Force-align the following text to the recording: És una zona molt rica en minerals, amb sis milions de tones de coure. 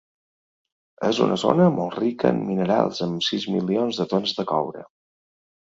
És 1.09 1.19
una 1.25 1.37
zona 1.41 1.67
molt 1.75 1.99
rica 1.99 2.33
en 2.37 2.41
minerals, 2.49 3.03
amb 3.09 3.29
sis 3.29 3.47
milions 3.59 4.03
de 4.03 4.11
tones 4.17 4.37
de 4.41 4.51
coure. 4.57 4.87